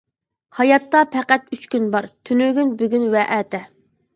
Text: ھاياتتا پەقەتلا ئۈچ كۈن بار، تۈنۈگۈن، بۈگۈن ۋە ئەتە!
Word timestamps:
ھاياتتا 0.59 1.01
پەقەتلا 1.17 1.55
ئۈچ 1.57 1.67
كۈن 1.75 1.85
بار، 1.97 2.07
تۈنۈگۈن، 2.31 2.75
بۈگۈن 2.81 3.07
ۋە 3.17 3.31
ئەتە! 3.37 3.63